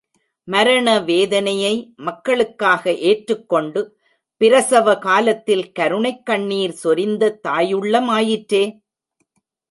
[0.47, 1.93] மரண வேதனையை
[1.95, 3.81] மக்களுக்காக ஏற்றுக் கொண்டு
[4.41, 8.63] பிரசவ காலத்தில் கருணைக் கண்ணீர் சொரிந்த தாயுள்ளமாயிற்றே.